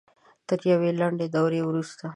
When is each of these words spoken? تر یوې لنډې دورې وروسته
تر 0.47 0.59
یوې 0.71 0.91
لنډې 0.99 1.27
دورې 1.35 1.61
وروسته 1.65 2.05